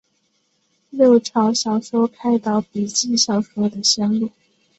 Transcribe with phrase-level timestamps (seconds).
[0.89, 4.31] 六朝小说开导笔记小说的先路。